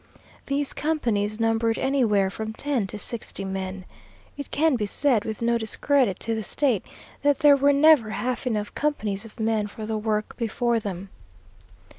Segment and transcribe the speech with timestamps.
[0.47, 3.85] These companies numbered anywhere from ten to sixty men.
[4.35, 6.83] It can be said with no discredit to the State
[7.21, 11.09] that there were never half enough companies of men for the work before them.